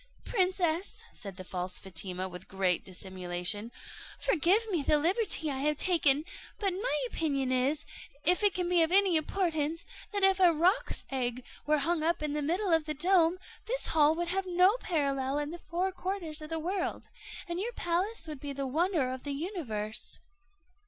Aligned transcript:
"Princess," 0.25 1.03
said 1.13 1.35
the 1.37 1.43
false 1.43 1.77
Fatima, 1.77 2.27
with 2.27 2.47
great 2.47 2.83
dissimulation, 2.83 3.71
"forgive 4.19 4.67
me 4.71 4.81
the 4.81 4.97
liberty 4.97 5.51
I 5.51 5.59
have 5.59 5.77
taken; 5.77 6.25
but 6.57 6.73
my 6.73 7.05
opinion 7.07 7.51
is, 7.51 7.85
if 8.25 8.41
it 8.41 8.55
can 8.55 8.67
be 8.67 8.81
of 8.81 8.91
any 8.91 9.15
importance, 9.15 9.85
that 10.11 10.23
if 10.23 10.39
a 10.39 10.53
roc's 10.53 11.03
egg 11.11 11.43
were 11.67 11.77
hung 11.77 12.01
up 12.01 12.23
in 12.23 12.33
the 12.33 12.41
middle 12.41 12.73
of 12.73 12.85
the 12.85 12.95
dome, 12.95 13.37
this 13.67 13.85
hall 13.93 14.15
would 14.15 14.29
have 14.29 14.47
no 14.47 14.75
parallel 14.79 15.37
in 15.37 15.51
the 15.51 15.59
four 15.59 15.91
quarters 15.91 16.41
of 16.41 16.49
the 16.49 16.57
world, 16.57 17.07
and 17.47 17.59
your 17.59 17.73
palace 17.73 18.27
would 18.27 18.39
be 18.39 18.53
the 18.53 18.65
wonder 18.65 19.11
of 19.11 19.21
the 19.21 19.33
universe." 19.33 20.17